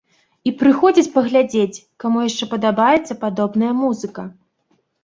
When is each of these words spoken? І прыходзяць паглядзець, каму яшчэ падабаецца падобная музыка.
І 0.51 0.53
прыходзяць 0.61 1.11
паглядзець, 1.17 1.83
каму 2.05 2.25
яшчэ 2.29 2.45
падабаецца 2.57 3.21
падобная 3.27 3.73
музыка. 3.85 4.29